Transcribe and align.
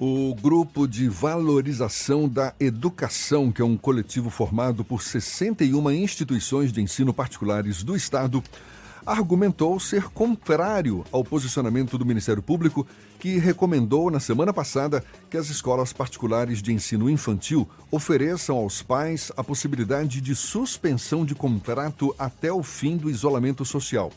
O 0.00 0.32
Grupo 0.32 0.86
de 0.86 1.08
Valorização 1.08 2.28
da 2.28 2.54
Educação, 2.60 3.50
que 3.50 3.60
é 3.60 3.64
um 3.64 3.76
coletivo 3.76 4.30
formado 4.30 4.84
por 4.84 5.02
61 5.02 5.90
instituições 5.90 6.72
de 6.72 6.80
ensino 6.80 7.12
particulares 7.12 7.82
do 7.82 7.96
Estado, 7.96 8.40
argumentou 9.04 9.80
ser 9.80 10.04
contrário 10.04 11.04
ao 11.10 11.24
posicionamento 11.24 11.98
do 11.98 12.06
Ministério 12.06 12.40
Público, 12.40 12.86
que 13.18 13.38
recomendou 13.38 14.08
na 14.08 14.20
semana 14.20 14.52
passada 14.52 15.02
que 15.28 15.36
as 15.36 15.50
escolas 15.50 15.92
particulares 15.92 16.62
de 16.62 16.72
ensino 16.72 17.10
infantil 17.10 17.68
ofereçam 17.90 18.56
aos 18.56 18.80
pais 18.80 19.32
a 19.36 19.42
possibilidade 19.42 20.20
de 20.20 20.32
suspensão 20.36 21.24
de 21.24 21.34
contrato 21.34 22.14
até 22.16 22.52
o 22.52 22.62
fim 22.62 22.96
do 22.96 23.10
isolamento 23.10 23.64
social. 23.64 24.12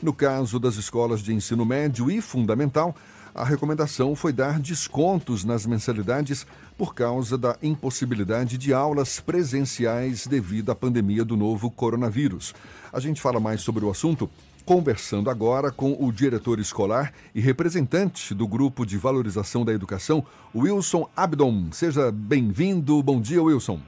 No 0.00 0.14
caso 0.14 0.58
das 0.58 0.76
escolas 0.76 1.20
de 1.22 1.34
ensino 1.34 1.66
médio 1.66 2.10
e 2.10 2.22
fundamental, 2.22 2.96
a 3.36 3.44
recomendação 3.44 4.16
foi 4.16 4.32
dar 4.32 4.58
descontos 4.58 5.44
nas 5.44 5.66
mensalidades 5.66 6.46
por 6.78 6.94
causa 6.94 7.36
da 7.36 7.54
impossibilidade 7.62 8.56
de 8.56 8.72
aulas 8.72 9.20
presenciais 9.20 10.26
devido 10.26 10.72
à 10.72 10.74
pandemia 10.74 11.22
do 11.22 11.36
novo 11.36 11.70
coronavírus. 11.70 12.54
A 12.90 12.98
gente 12.98 13.20
fala 13.20 13.38
mais 13.38 13.60
sobre 13.60 13.84
o 13.84 13.90
assunto 13.90 14.30
conversando 14.64 15.28
agora 15.28 15.70
com 15.70 15.92
o 16.00 16.10
diretor 16.10 16.58
escolar 16.58 17.12
e 17.34 17.40
representante 17.40 18.34
do 18.34 18.48
Grupo 18.48 18.86
de 18.86 18.96
Valorização 18.96 19.66
da 19.66 19.72
Educação, 19.72 20.24
Wilson 20.54 21.08
Abdon. 21.14 21.70
Seja 21.72 22.10
bem-vindo. 22.10 23.02
Bom 23.02 23.20
dia, 23.20 23.42
Wilson. 23.42 23.78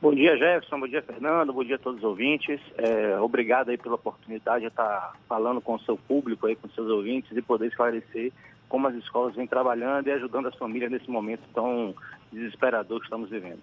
Bom 0.00 0.14
dia, 0.14 0.36
Jefferson. 0.36 0.78
Bom 0.78 0.86
dia, 0.86 1.02
Fernando. 1.02 1.52
Bom 1.52 1.64
dia 1.64 1.74
a 1.74 1.78
todos 1.78 1.98
os 1.98 2.04
ouvintes. 2.04 2.60
É, 2.76 3.18
obrigado 3.18 3.70
aí 3.70 3.76
pela 3.76 3.96
oportunidade 3.96 4.60
de 4.60 4.68
estar 4.68 5.14
falando 5.28 5.60
com 5.60 5.74
o 5.74 5.80
seu 5.80 5.96
público, 5.96 6.46
aí, 6.46 6.54
com 6.54 6.68
seus 6.68 6.88
ouvintes 6.88 7.36
e 7.36 7.42
poder 7.42 7.66
esclarecer 7.66 8.32
como 8.68 8.86
as 8.86 8.94
escolas 8.96 9.34
vêm 9.34 9.46
trabalhando 9.46 10.06
e 10.06 10.12
ajudando 10.12 10.48
as 10.48 10.56
famílias 10.56 10.90
nesse 10.90 11.10
momento 11.10 11.42
tão 11.54 11.94
desesperador 12.32 12.98
que 12.98 13.06
estamos 13.06 13.30
vivendo. 13.30 13.58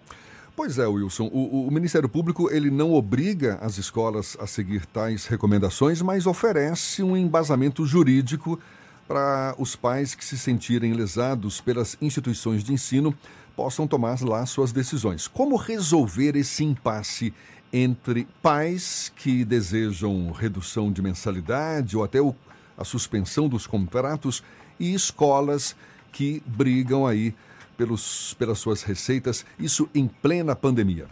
Pois 0.56 0.78
é, 0.78 0.86
Wilson. 0.86 1.28
O, 1.32 1.66
o, 1.66 1.70
Ministério 1.70 2.08
Público 2.08 2.50
ele 2.50 2.70
não 2.70 2.94
obriga 2.94 3.58
as 3.60 3.76
escolas 3.76 4.38
a 4.40 4.46
seguir 4.46 4.86
tais 4.86 5.26
recomendações, 5.26 6.00
mas 6.00 6.26
oferece 6.26 7.02
um 7.02 7.14
embasamento 7.14 7.84
jurídico 7.84 8.58
para 9.06 9.54
os 9.58 9.76
pais 9.76 10.14
que 10.14 10.24
se 10.24 10.38
sentirem 10.38 10.94
lesados 10.94 11.60
pelas 11.60 11.96
instituições 12.00 12.64
de 12.64 12.72
ensino 12.72 13.14
possam 13.54 13.86
tomar 13.86 14.20
lá 14.22 14.44
suas 14.46 14.72
decisões. 14.72 15.28
Como 15.28 15.56
resolver 15.56 16.36
esse 16.36 16.64
impasse 16.64 17.32
entre 17.72 18.26
pais 18.42 19.12
que 19.14 19.44
desejam 19.44 20.30
redução 20.30 20.90
de 20.90 21.02
mensalidade 21.02 21.96
ou 21.96 22.02
até 22.02 22.20
o, 22.20 22.34
a 22.76 22.84
suspensão 22.84 23.48
dos 23.48 23.66
contratos 23.66 24.42
e 24.78 24.94
escolas 24.94 25.76
que 26.12 26.42
brigam 26.46 27.06
aí 27.06 27.34
pelos, 27.76 28.34
pelas 28.34 28.58
suas 28.58 28.82
receitas, 28.82 29.44
isso 29.58 29.88
em 29.94 30.08
plena 30.08 30.56
pandemia? 30.56 31.06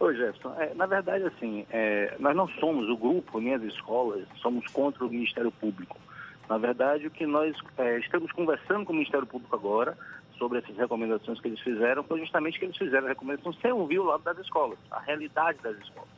Oi, 0.00 0.14
Jefferson. 0.16 0.54
É, 0.58 0.74
na 0.74 0.86
verdade, 0.86 1.24
assim, 1.24 1.66
é, 1.70 2.14
nós 2.18 2.36
não 2.36 2.46
somos 2.48 2.88
o 2.88 2.96
grupo, 2.96 3.40
nem 3.40 3.54
as 3.54 3.62
escolas, 3.62 4.26
somos 4.36 4.66
contra 4.68 5.04
o 5.04 5.08
Ministério 5.08 5.50
Público. 5.50 5.98
Na 6.48 6.58
verdade, 6.58 7.06
o 7.06 7.10
que 7.10 7.26
nós 7.26 7.56
é, 7.78 7.98
estamos 7.98 8.30
conversando 8.32 8.84
com 8.84 8.92
o 8.92 8.96
Ministério 8.96 9.26
Público 9.26 9.56
agora 9.56 9.96
sobre 10.38 10.58
essas 10.58 10.76
recomendações 10.76 11.40
que 11.40 11.48
eles 11.48 11.60
fizeram 11.60 12.02
foi 12.02 12.20
justamente 12.20 12.58
que 12.58 12.66
eles 12.66 12.76
fizeram 12.76 13.06
a 13.06 13.10
recomendação 13.10 13.52
sem 13.54 13.72
ouvir 13.72 13.98
o 13.98 14.04
lado 14.04 14.22
das 14.24 14.38
escolas, 14.38 14.78
a 14.90 15.00
realidade 15.00 15.58
das 15.62 15.76
escolas. 15.78 16.08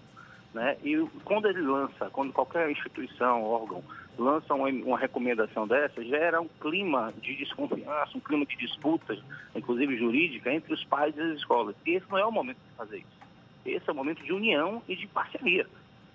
Né? 0.52 0.76
E 0.82 0.98
quando 1.24 1.46
ele 1.46 1.60
lança, 1.60 2.08
quando 2.10 2.32
qualquer 2.32 2.70
instituição, 2.70 3.44
órgão, 3.44 3.84
lança 4.18 4.54
uma, 4.54 4.68
uma, 4.68 4.98
recomendação 4.98 5.66
dessa, 5.66 6.02
gera 6.04 6.40
um 6.40 6.48
clima 6.60 7.12
de 7.20 7.36
desconfiança, 7.36 8.16
um 8.16 8.20
clima 8.20 8.46
de 8.46 8.56
disputas, 8.56 9.18
inclusive 9.54 9.96
jurídica, 9.96 10.52
entre 10.52 10.72
os 10.72 10.84
pais 10.84 11.16
e 11.16 11.20
as 11.20 11.38
escolas. 11.38 11.74
E 11.84 11.92
esse 11.92 12.10
não 12.10 12.18
é 12.18 12.24
o 12.24 12.32
momento 12.32 12.58
de 12.58 12.76
fazer 12.76 12.98
isso. 12.98 13.16
Esse 13.64 13.88
é 13.88 13.92
o 13.92 13.96
momento 13.96 14.22
de 14.22 14.32
união 14.32 14.82
e 14.88 14.96
de 14.96 15.06
parceria. 15.08 15.66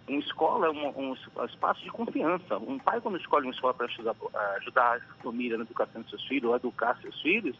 Uma 0.07 0.19
escola 0.19 0.67
é 0.67 0.69
um, 0.72 1.11
um 1.11 1.45
espaço 1.45 1.84
de 1.84 1.90
confiança. 1.90 2.57
Um 2.57 2.79
pai, 2.79 3.00
quando 3.01 3.17
escolhe 3.17 3.45
uma 3.45 3.53
escola 3.53 3.73
para 3.73 3.85
ajudar, 3.85 4.16
ajudar 4.57 4.97
a 4.97 5.23
família 5.23 5.57
na 5.57 5.63
educação 5.63 6.01
de 6.01 6.09
seus 6.09 6.25
filhos, 6.28 6.50
ou 6.50 6.56
educar 6.56 6.97
seus 7.01 7.22
filhos, 7.22 7.56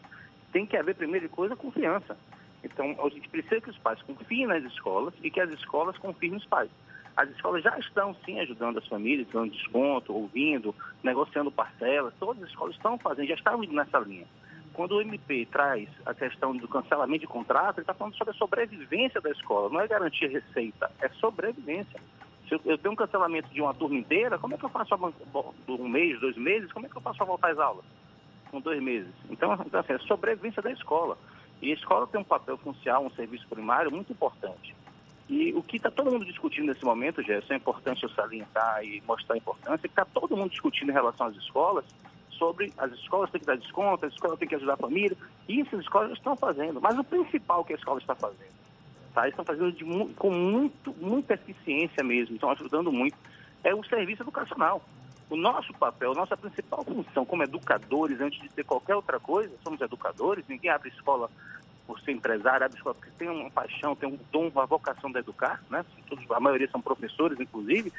tem 0.52 0.66
que 0.66 0.76
haver, 0.76 0.94
primeira 0.94 1.28
coisa, 1.28 1.54
confiança. 1.54 2.16
Então, 2.64 2.96
a 3.04 3.08
gente 3.08 3.28
precisa 3.28 3.60
que 3.60 3.70
os 3.70 3.78
pais 3.78 4.00
confiem 4.02 4.46
nas 4.46 4.62
escolas 4.64 5.14
e 5.22 5.30
que 5.30 5.40
as 5.40 5.50
escolas 5.50 5.96
confiem 5.98 6.32
nos 6.32 6.44
pais. 6.46 6.70
As 7.16 7.28
escolas 7.30 7.62
já 7.62 7.78
estão, 7.78 8.16
sim, 8.24 8.40
ajudando 8.40 8.78
as 8.78 8.86
famílias, 8.86 9.28
dando 9.28 9.52
desconto, 9.52 10.14
ouvindo, 10.14 10.74
negociando 11.02 11.50
parcelas. 11.50 12.14
Todas 12.18 12.42
as 12.42 12.48
escolas 12.48 12.74
estão 12.74 12.98
fazendo, 12.98 13.28
já 13.28 13.34
estão 13.34 13.62
indo 13.62 13.74
nessa 13.74 13.98
linha. 13.98 14.26
Quando 14.72 14.92
o 14.92 15.02
MP 15.02 15.46
traz 15.52 15.88
a 16.06 16.14
questão 16.14 16.56
do 16.56 16.66
cancelamento 16.66 17.20
de 17.20 17.26
contrato, 17.26 17.76
ele 17.76 17.82
está 17.82 17.92
falando 17.92 18.16
sobre 18.16 18.32
a 18.34 18.38
sobrevivência 18.38 19.20
da 19.20 19.30
escola. 19.30 19.68
Não 19.68 19.80
é 19.80 19.86
garantir 19.86 20.28
receita, 20.28 20.90
é 21.00 21.08
sobrevivência. 21.10 22.00
Se 22.48 22.54
eu, 22.64 22.78
tenho 22.78 22.92
um 22.92 22.96
cancelamento 22.96 23.48
de 23.50 23.60
uma 23.60 23.74
turma 23.74 23.96
inteira, 23.96 24.38
como 24.38 24.54
é 24.54 24.58
que 24.58 24.64
eu 24.64 24.70
faço 24.70 24.94
um 25.68 25.88
mês, 25.88 26.18
dois 26.20 26.36
meses, 26.36 26.72
como 26.72 26.86
é 26.86 26.88
que 26.88 26.96
eu 26.96 27.02
faço 27.02 27.18
para 27.18 27.26
voltar 27.26 27.50
às 27.50 27.58
aulas? 27.58 27.84
Com 28.50 28.60
dois 28.60 28.82
meses. 28.82 29.12
Então, 29.30 29.52
então 29.66 29.80
assim, 29.80 29.92
é 29.92 29.98
sobrevivência 29.98 30.62
da 30.62 30.70
escola. 30.70 31.18
E 31.60 31.70
a 31.70 31.74
escola 31.74 32.06
tem 32.06 32.20
um 32.20 32.24
papel 32.24 32.56
funcional, 32.58 33.04
um 33.04 33.10
serviço 33.10 33.46
primário 33.48 33.90
muito 33.90 34.12
importante. 34.12 34.74
E 35.28 35.52
o 35.54 35.62
que 35.62 35.76
está 35.76 35.90
todo 35.90 36.10
mundo 36.10 36.24
discutindo 36.24 36.66
nesse 36.66 36.84
momento, 36.84 37.22
Gerson, 37.22 37.54
é 37.54 37.56
importante 37.56 38.02
eu 38.02 38.08
salientar 38.10 38.84
e 38.84 39.02
mostrar 39.06 39.34
a 39.34 39.38
importância, 39.38 39.78
que 39.78 39.86
está 39.88 40.04
todo 40.04 40.36
mundo 40.36 40.50
discutindo 40.50 40.90
em 40.90 40.92
relação 40.92 41.26
às 41.26 41.36
escolas, 41.36 41.84
sobre 42.30 42.72
as 42.76 42.92
escolas 42.92 43.30
têm 43.30 43.40
que 43.40 43.46
dar 43.46 43.56
desconto, 43.56 44.04
as 44.04 44.12
escolas 44.12 44.38
têm 44.38 44.48
que 44.48 44.56
ajudar 44.56 44.74
a 44.74 44.78
família, 44.78 45.16
e 45.48 45.60
isso 45.60 45.76
as 45.76 45.82
escolas 45.82 46.12
estão 46.12 46.36
fazendo. 46.36 46.80
Mas 46.80 46.98
o 46.98 47.04
principal 47.04 47.64
que 47.64 47.72
a 47.72 47.76
escola 47.76 48.00
está 48.00 48.14
fazendo, 48.14 48.52
tá? 49.14 49.28
estão 49.28 49.44
fazendo 49.44 49.72
de, 49.72 49.84
com 50.14 50.30
muito, 50.30 50.94
muita 51.00 51.34
eficiência 51.34 52.02
mesmo, 52.02 52.34
estão 52.34 52.50
ajudando 52.50 52.90
muito, 52.90 53.16
é 53.62 53.74
o 53.74 53.84
serviço 53.84 54.22
educacional. 54.22 54.82
O 55.30 55.36
nosso 55.36 55.72
papel, 55.74 56.12
nossa 56.12 56.36
principal 56.36 56.84
função 56.84 57.24
como 57.24 57.42
educadores, 57.42 58.20
antes 58.20 58.38
de 58.42 58.50
ter 58.50 58.64
qualquer 58.64 58.96
outra 58.96 59.18
coisa, 59.18 59.50
somos 59.64 59.80
educadores, 59.80 60.44
ninguém 60.46 60.70
abre 60.70 60.90
escola 60.90 61.30
por 61.86 62.00
ser 62.00 62.12
empresário, 62.12 62.64
abre 62.64 62.76
escola 62.76 62.94
porque 62.94 63.10
tem 63.18 63.28
uma 63.28 63.50
paixão, 63.50 63.96
tem 63.96 64.08
um 64.08 64.18
dom, 64.30 64.48
uma 64.48 64.66
vocação 64.66 65.10
de 65.10 65.18
educar, 65.18 65.62
né? 65.70 65.84
Todos, 66.08 66.30
a 66.30 66.40
maioria 66.40 66.68
são 66.70 66.80
professores, 66.80 67.38
inclusive. 67.40 67.92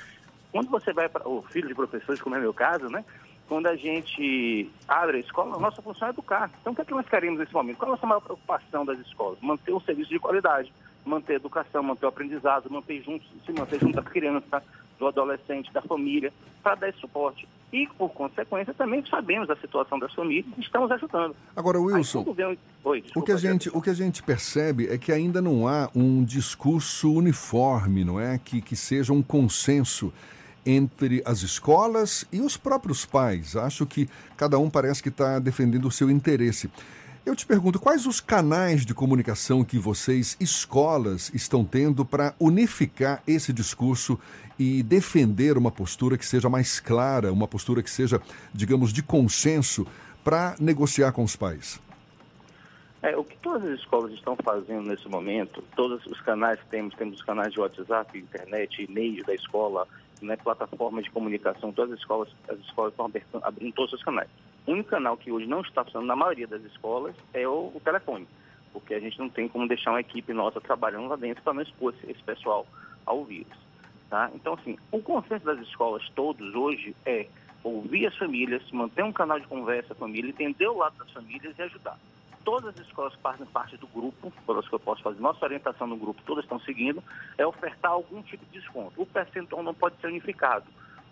Quando 0.51 0.69
você 0.69 0.93
vai 0.93 1.09
para 1.09 1.27
o 1.27 1.41
filho 1.41 1.67
de 1.67 1.75
professores, 1.75 2.21
como 2.21 2.35
é 2.35 2.39
meu 2.39 2.53
caso, 2.53 2.87
né? 2.89 3.03
Quando 3.47 3.67
a 3.67 3.75
gente 3.75 4.69
abre 4.87 5.17
a 5.17 5.19
escola, 5.19 5.55
a 5.55 5.59
nossa 5.59 5.81
função 5.81 6.07
é 6.07 6.11
educar. 6.11 6.49
Então, 6.61 6.73
o 6.73 6.75
que 6.75 6.81
é 6.81 6.85
que 6.85 6.93
nós 6.93 7.07
queremos 7.07 7.39
nesse 7.39 7.53
momento? 7.53 7.77
Qual 7.77 7.89
é 7.89 7.91
a 7.91 7.95
nossa 7.95 8.07
maior 8.07 8.21
preocupação 8.21 8.85
das 8.85 8.99
escolas? 8.99 9.39
Manter 9.41 9.73
um 9.73 9.81
serviço 9.81 10.09
de 10.09 10.19
qualidade, 10.19 10.71
manter 11.05 11.33
a 11.33 11.35
educação, 11.35 11.83
manter 11.83 12.05
o 12.05 12.09
aprendizado, 12.09 12.69
manter 12.69 13.01
juntos, 13.01 13.27
se 13.45 13.51
manter 13.51 13.79
junto 13.79 13.99
à 13.99 14.03
criança, 14.03 14.63
do 14.97 15.07
adolescente, 15.07 15.73
da 15.73 15.81
família, 15.81 16.31
para 16.61 16.75
dar 16.75 16.89
esse 16.89 16.99
suporte. 16.99 17.47
E, 17.73 17.87
por 17.97 18.09
consequência, 18.11 18.71
também 18.75 19.03
sabemos 19.07 19.49
a 19.49 19.55
situação 19.55 19.97
das 19.97 20.13
famílias 20.13 20.45
e 20.55 20.61
estamos 20.61 20.91
ajudando. 20.91 21.35
Agora, 21.55 21.79
Wilson, 21.79 22.23
Aí, 22.37 22.59
Oi, 22.83 23.01
desculpa, 23.01 23.19
o, 23.19 23.23
que 23.23 23.31
a 23.31 23.37
gente, 23.37 23.69
o 23.69 23.81
que 23.81 23.89
a 23.89 23.95
gente 23.95 24.21
percebe 24.21 24.87
é 24.87 24.97
que 24.97 25.11
ainda 25.11 25.41
não 25.41 25.67
há 25.67 25.89
um 25.95 26.23
discurso 26.23 27.11
uniforme, 27.11 28.03
não 28.03 28.19
é? 28.19 28.37
Que, 28.37 28.61
que 28.61 28.75
seja 28.75 29.11
um 29.11 29.23
consenso 29.23 30.13
entre 30.63 31.23
as 31.25 31.41
escolas 31.41 32.27
e 32.31 32.41
os 32.41 32.55
próprios 32.55 33.05
pais. 33.07 33.55
Acho 33.55 33.87
que 33.87 34.07
cada 34.37 34.59
um 34.59 34.69
parece 34.69 35.01
que 35.01 35.09
está 35.09 35.39
defendendo 35.39 35.87
o 35.87 35.91
seu 35.91 36.11
interesse. 36.11 36.69
Eu 37.25 37.37
te 37.37 37.45
pergunto, 37.45 37.79
quais 37.79 38.05
os 38.05 38.19
canais 38.19 38.85
de 38.85 38.93
comunicação 38.93 39.63
que 39.63 39.79
vocês, 39.79 40.35
escolas, 40.41 41.31
estão 41.33 41.63
tendo 41.63 42.03
para 42.03 42.35
unificar 42.37 43.23
esse 43.25 43.53
discurso 43.53 44.19
e 44.59 44.83
defender 44.83 45.57
uma 45.57 45.71
postura 45.71 46.17
que 46.17 46.25
seja 46.25 46.49
mais 46.49 46.81
clara, 46.81 47.31
uma 47.31 47.47
postura 47.47 47.81
que 47.81 47.89
seja, 47.89 48.21
digamos, 48.53 48.91
de 48.91 49.01
consenso 49.01 49.87
para 50.21 50.57
negociar 50.59 51.13
com 51.13 51.23
os 51.23 51.33
pais? 51.33 51.81
É, 53.01 53.15
o 53.15 53.23
que 53.23 53.37
todas 53.37 53.63
as 53.69 53.79
escolas 53.79 54.11
estão 54.11 54.35
fazendo 54.43 54.89
nesse 54.89 55.07
momento, 55.07 55.63
todos 55.77 56.05
os 56.05 56.19
canais 56.21 56.59
que 56.59 56.67
temos, 56.67 56.93
temos 56.95 57.15
os 57.19 57.23
canais 57.23 57.53
de 57.53 57.59
WhatsApp, 57.61 58.17
internet, 58.17 58.83
e-mail 58.83 59.23
da 59.25 59.33
escola, 59.33 59.87
né, 60.21 60.35
plataformas 60.35 61.05
de 61.05 61.11
comunicação, 61.11 61.71
todas 61.71 61.93
as 61.93 61.99
escolas, 61.99 62.29
as 62.49 62.59
escolas 62.59 62.91
estão 62.91 63.09
abrindo 63.41 63.73
todos 63.73 63.93
os 63.93 64.03
canais. 64.03 64.29
O 64.65 64.71
único 64.71 64.89
canal 64.89 65.17
que 65.17 65.31
hoje 65.31 65.45
não 65.45 65.61
está 65.61 65.83
funcionando 65.83 66.07
na 66.07 66.15
maioria 66.15 66.47
das 66.47 66.63
escolas 66.63 67.15
é 67.33 67.47
o, 67.47 67.71
o 67.73 67.81
telefone, 67.83 68.27
porque 68.71 68.93
a 68.93 68.99
gente 68.99 69.19
não 69.19 69.29
tem 69.29 69.47
como 69.47 69.67
deixar 69.67 69.91
uma 69.91 69.99
equipe 69.99 70.33
nossa 70.33 70.61
trabalhando 70.61 71.07
lá 71.07 71.15
dentro 71.15 71.43
para 71.43 71.53
não 71.53 71.61
expor 71.61 71.93
esse, 71.93 72.11
esse 72.11 72.23
pessoal 72.23 72.65
ao 73.05 73.25
vírus. 73.25 73.57
Tá? 74.09 74.29
Então, 74.33 74.53
assim, 74.53 74.77
o 74.91 75.01
consenso 75.01 75.43
das 75.45 75.59
escolas 75.59 76.07
todos 76.15 76.53
hoje 76.55 76.95
é 77.05 77.27
ouvir 77.63 78.05
as 78.07 78.15
famílias, 78.15 78.61
manter 78.71 79.03
um 79.03 79.11
canal 79.11 79.39
de 79.39 79.47
conversa 79.47 79.95
com 79.95 80.05
a 80.05 80.07
família, 80.07 80.29
entender 80.29 80.67
o 80.67 80.77
lado 80.77 80.97
das 80.97 81.11
famílias 81.11 81.57
e 81.57 81.61
ajudar. 81.61 81.97
Todas 82.43 82.75
as 82.75 82.85
escolas 82.85 83.13
fazem 83.15 83.45
parte 83.47 83.77
do 83.77 83.87
grupo, 83.87 84.31
pelas 84.45 84.67
que 84.67 84.75
eu 84.75 84.79
posso 84.79 85.01
fazer, 85.01 85.19
nossa 85.21 85.45
orientação 85.45 85.87
no 85.87 85.95
grupo, 85.95 86.21
todas 86.25 86.43
estão 86.43 86.59
seguindo, 86.59 87.01
é 87.37 87.45
ofertar 87.45 87.91
algum 87.91 88.21
tipo 88.21 88.45
de 88.45 88.59
desconto. 88.59 89.01
O 89.01 89.05
percentual 89.05 89.63
não 89.63 89.73
pode 89.73 89.95
ser 90.01 90.07
unificado, 90.07 90.65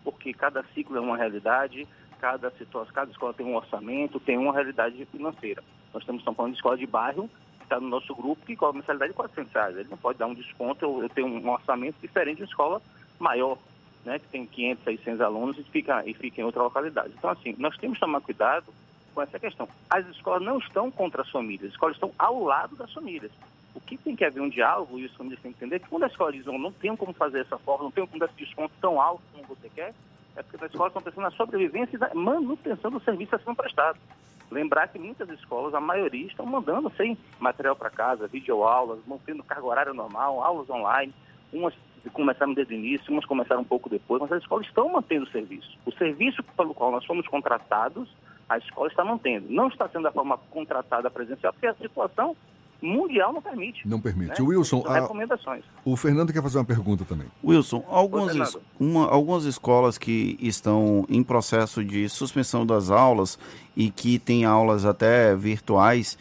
porque 0.04 0.34
cada 0.34 0.64
ciclo 0.74 0.98
é 0.98 1.00
uma 1.00 1.16
realidade, 1.16 1.88
cada 2.22 2.52
situação, 2.52 2.94
cada 2.94 3.10
escola 3.10 3.34
tem 3.34 3.46
um 3.46 3.56
orçamento, 3.56 4.20
tem 4.20 4.38
uma 4.38 4.54
realidade 4.54 5.04
financeira. 5.06 5.64
Nós 5.92 6.04
estamos 6.04 6.24
falando 6.24 6.52
de 6.52 6.58
escola 6.58 6.78
de 6.78 6.86
bairro, 6.86 7.28
que 7.58 7.64
está 7.64 7.80
no 7.80 7.90
nosso 7.90 8.14
grupo, 8.14 8.46
que 8.46 8.56
cobra 8.56 8.80
mensalidade 8.80 9.12
de 9.12 9.16
400 9.16 9.52
reais. 9.52 9.78
Ele 9.78 9.90
não 9.90 9.98
pode 9.98 10.20
dar 10.20 10.28
um 10.28 10.36
desconto, 10.36 10.86
eu, 10.86 11.02
eu 11.02 11.10
tenho 11.10 11.28
um 11.28 11.50
orçamento 11.50 11.96
diferente 12.00 12.38
de 12.38 12.44
uma 12.44 12.50
escola 12.50 12.82
maior, 13.20 13.58
né, 14.06 14.20
que 14.20 14.28
tem 14.28 14.46
500, 14.46 14.84
600 14.84 15.22
alunos 15.22 15.58
e 15.58 15.64
fica, 15.64 16.04
e 16.06 16.14
fica 16.14 16.40
em 16.40 16.44
outra 16.44 16.62
localidade. 16.62 17.12
Então, 17.18 17.32
assim, 17.32 17.56
nós 17.58 17.76
temos 17.78 17.98
que 17.98 18.06
tomar 18.06 18.22
cuidado 18.22 18.72
com 19.16 19.22
essa 19.24 19.40
questão. 19.40 19.68
As 19.90 20.06
escolas 20.08 20.44
não 20.44 20.60
estão 20.60 20.92
contra 20.92 21.24
as 21.24 21.30
famílias, 21.30 21.70
as 21.70 21.72
escolas 21.72 21.96
estão 21.96 22.14
ao 22.20 22.44
lado 22.44 22.76
das 22.76 22.94
famílias. 22.94 23.32
O 23.74 23.82
que 23.82 23.98
tem 23.98 24.16
que 24.16 24.26
haver 24.26 24.42
um 24.42 24.50
diálogo, 24.50 25.00
e 25.00 25.06
os 25.06 25.16
famílias 25.16 25.42
têm 25.42 25.52
que 25.52 25.58
entender, 25.58 25.80
que 25.80 25.90
quando 25.90 26.04
a 26.04 26.08
escola 26.08 26.32
diz, 26.32 26.46
não 26.46 26.72
tem 26.72 26.96
como 26.96 27.14
fazer 27.14 27.40
essa 27.40 27.58
forma, 27.58 27.86
não 27.86 27.92
tem 27.92 28.06
como 28.06 28.20
dar 28.20 28.28
esse 28.28 28.46
desconto 28.46 28.74
tão 28.80 29.02
alto 29.02 29.24
como 29.34 29.48
você 29.48 29.70
quer, 29.70 29.96
é 30.36 30.44
porque 30.44 30.64
as 30.64 30.72
escolas 30.72 30.92
estão 30.92 31.02
pensando 31.02 31.24
na 31.24 31.32
sobrevivência 31.32 31.96
e 31.96 32.00
na 32.00 32.14
manutenção 32.14 32.92
do 32.92 33.00
serviço 33.02 33.36
a 33.36 33.40
ser 33.40 33.56
prestado. 33.56 34.00
Lembrar 34.50 34.88
que 34.90 35.00
muitas 35.00 35.30
escolas, 35.30 35.74
a 35.74 35.80
maioria, 35.80 36.28
estão 36.28 36.46
mandando 36.46 36.92
sem 36.98 37.18
material 37.40 37.76
para 37.76 37.90
casa, 37.90 38.28
videoaulas, 38.28 39.00
mantendo 39.08 39.44
carga 39.44 39.66
horária 39.66 39.94
normal, 39.94 40.44
aulas 40.44 40.70
online. 40.70 41.14
Umas 41.54 41.74
começaram 42.14 42.54
desde 42.54 42.74
o 42.74 42.78
início, 42.78 43.14
umas 43.14 43.26
começaram 43.26 43.62
um 43.62 43.66
pouco 43.66 43.88
depois, 43.88 44.22
mas 44.22 44.32
as 44.32 44.42
escolas 44.42 44.66
estão 44.66 44.90
mantendo 44.90 45.26
o 45.26 45.30
serviço. 45.30 45.78
O 45.86 45.92
serviço 45.92 46.44
pelo 46.44 46.74
qual 46.74 46.92
nós 46.92 47.06
fomos 47.06 47.28
contratados, 47.28 48.10
a 48.50 48.58
escola 48.58 48.88
está 48.88 49.06
mantendo. 49.06 49.48
Não 49.50 49.68
está 49.68 49.88
sendo 49.88 50.04
da 50.04 50.12
forma 50.12 50.38
contratada 50.50 51.10
presencial, 51.10 51.54
porque 51.54 51.68
a 51.68 51.76
situação 51.76 52.36
mundial 52.82 53.32
não 53.32 53.42
permite. 53.42 53.88
Não 53.88 54.00
permite. 54.00 54.42
Né? 54.42 54.48
Wilson, 54.48 54.84
a... 54.88 55.02
recomendações. 55.02 55.64
O 55.86 55.96
Fernando 55.96 56.34
quer 56.34 56.42
fazer 56.42 56.58
uma 56.58 56.66
pergunta 56.66 57.06
também. 57.06 57.28
Wilson, 57.44 57.84
algumas, 57.88 58.36
es... 58.36 58.58
uma, 58.80 59.08
algumas 59.08 59.46
escolas 59.46 59.98
que 59.98 60.38
estão 60.42 61.06
em 61.10 61.24
processo 61.24 61.84
de 61.84 62.10
suspensão 62.10 62.66
das 62.66 62.90
aulas 62.90 63.38
e 63.76 63.90
que 63.90 64.18
têm 64.18 64.46
aulas 64.46 64.86
até 64.86 65.36
virtuais 65.36 66.18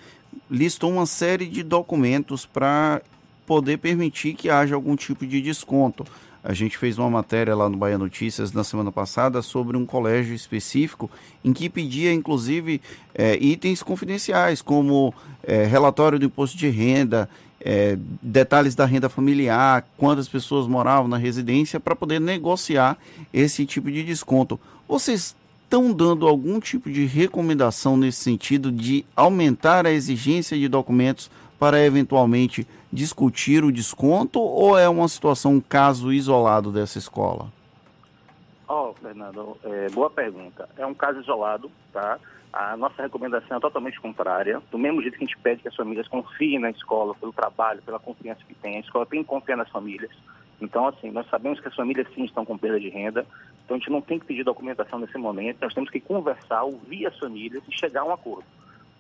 listam 0.51 0.91
uma 0.91 1.07
série 1.07 1.47
de 1.47 1.62
documentos 1.62 2.45
para 2.45 3.01
poder 3.47 3.79
permitir 3.79 4.35
que 4.35 4.51
haja 4.51 4.75
algum 4.75 4.97
tipo 4.97 5.27
de 5.27 5.41
desconto. 5.41 6.05
A 6.42 6.54
gente 6.54 6.78
fez 6.78 6.98
uma 6.98 7.10
matéria 7.10 7.54
lá 7.54 7.69
no 7.69 7.76
Bahia 7.76 7.98
Notícias 7.98 8.52
na 8.52 8.64
semana 8.64 8.90
passada 8.90 9.42
sobre 9.42 9.76
um 9.76 9.84
colégio 9.84 10.34
específico 10.34 11.10
em 11.44 11.52
que 11.52 11.69
pedia, 11.69 12.12
inclusive, 12.12 12.81
é, 13.14 13.37
itens 13.37 13.82
confidenciais, 13.82 14.62
como 14.62 15.12
é, 15.42 15.64
relatório 15.64 16.19
do 16.19 16.25
imposto 16.25 16.56
de 16.56 16.69
renda, 16.69 17.28
é, 17.60 17.98
detalhes 18.22 18.75
da 18.75 18.87
renda 18.87 19.10
familiar, 19.10 19.87
quantas 19.98 20.28
pessoas 20.28 20.66
moravam 20.66 21.08
na 21.08 21.19
residência, 21.19 21.78
para 21.78 21.94
poder 21.94 22.19
negociar 22.19 22.96
esse 23.32 23.66
tipo 23.66 23.90
de 23.90 24.02
desconto. 24.02 24.58
Vocês 24.88 25.37
estão 25.64 25.92
dando 25.92 26.26
algum 26.26 26.58
tipo 26.58 26.90
de 26.90 27.04
recomendação 27.04 27.96
nesse 27.96 28.25
sentido 28.25 28.72
de 28.72 29.04
aumentar 29.14 29.87
a 29.87 29.92
exigência 29.92 30.58
de 30.58 30.66
documentos 30.69 31.31
para 31.61 31.79
eventualmente 31.85 32.67
discutir 32.91 33.62
o 33.62 33.71
desconto 33.71 34.41
ou 34.41 34.79
é 34.79 34.89
uma 34.89 35.07
situação, 35.07 35.57
um 35.57 35.61
caso 35.61 36.11
isolado 36.11 36.73
dessa 36.73 36.97
escola? 36.97 37.53
Ó, 38.67 38.89
oh, 38.89 38.95
Fernando, 38.95 39.59
é, 39.62 39.91
boa 39.91 40.09
pergunta. 40.09 40.67
É 40.79 40.87
um 40.87 40.95
caso 40.95 41.21
isolado, 41.21 41.71
tá? 41.93 42.19
A 42.51 42.79
nossa 42.79 43.03
recomendação 43.03 43.59
é 43.59 43.61
totalmente 43.61 44.01
contrária. 44.01 44.62
Do 44.71 44.79
mesmo 44.79 45.03
jeito 45.03 45.19
que 45.19 45.25
a 45.25 45.27
gente 45.27 45.39
pede 45.39 45.61
que 45.61 45.69
as 45.69 45.77
famílias 45.77 46.09
confiem 46.09 46.59
na 46.59 46.71
escola, 46.71 47.15
pelo 47.15 47.33
trabalho, 47.33 47.83
pela 47.83 47.99
confiança 47.99 48.41
que 48.49 48.55
tem, 48.55 48.79
a 48.79 48.81
escola 48.81 49.05
tem 49.05 49.23
que 49.23 49.29
confiar 49.29 49.57
nas 49.57 49.69
famílias. 49.69 50.11
Então, 50.62 50.87
assim, 50.89 51.11
nós 51.11 51.29
sabemos 51.29 51.61
que 51.61 51.69
as 51.69 51.75
famílias 51.75 52.09
sim 52.15 52.25
estão 52.25 52.45
com 52.45 52.57
perda 52.57 52.81
de 52.81 52.89
renda, 52.89 53.27
então 53.65 53.77
a 53.77 53.79
gente 53.79 53.91
não 53.91 54.01
tem 54.01 54.19
que 54.19 54.27
pedir 54.27 54.45
documentação 54.45 54.99
nesse 54.99 55.17
momento, 55.17 55.59
nós 55.61 55.73
temos 55.73 55.91
que 55.91 56.01
conversar, 56.01 56.62
ouvir 56.65 57.07
as 57.07 57.19
famílias 57.19 57.62
e 57.67 57.79
chegar 57.79 58.03
a 58.03 58.05
um 58.05 58.12
acordo 58.12 58.45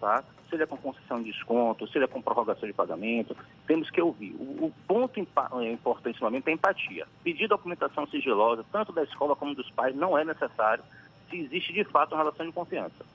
tá? 0.00 0.24
seja 0.50 0.66
com 0.66 0.76
concessão 0.76 1.22
de 1.22 1.30
desconto, 1.30 1.86
seja 1.88 2.08
com 2.08 2.20
prorrogação 2.20 2.68
de 2.68 2.74
pagamento, 2.74 3.36
temos 3.66 3.88
que 3.88 4.02
ouvir. 4.02 4.34
O, 4.38 4.66
o 4.66 4.72
ponto 4.86 5.18
é, 5.18 5.72
importante 5.72 6.08
nesse 6.08 6.22
momento 6.22 6.48
é 6.48 6.50
a 6.50 6.54
empatia. 6.54 7.06
Pedir 7.22 7.48
documentação 7.48 8.06
sigilosa, 8.08 8.64
tanto 8.70 8.92
da 8.92 9.04
escola 9.04 9.36
como 9.36 9.54
dos 9.54 9.70
pais, 9.70 9.94
não 9.94 10.18
é 10.18 10.24
necessário 10.24 10.82
se 11.30 11.36
existe 11.36 11.72
de 11.72 11.84
fato 11.84 12.12
uma 12.14 12.18
relação 12.18 12.44
de 12.44 12.52
confiança. 12.52 13.06